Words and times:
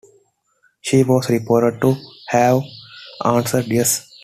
She 0.81 1.03
was 1.03 1.29
reported 1.29 1.79
to 1.81 1.95
have 2.31 2.63
answered 3.23 3.67
"Yes". 3.67 4.09